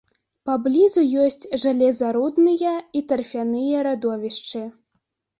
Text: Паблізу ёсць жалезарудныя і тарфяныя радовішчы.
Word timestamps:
Паблізу 0.49 1.01
ёсць 1.25 1.43
жалезарудныя 1.63 2.71
і 2.99 3.03
тарфяныя 3.11 3.83
радовішчы. 3.89 4.63